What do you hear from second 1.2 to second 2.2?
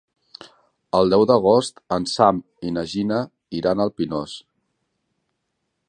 d'agost en